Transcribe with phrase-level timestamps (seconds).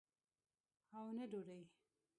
[0.97, 1.63] او نه ډوډۍ.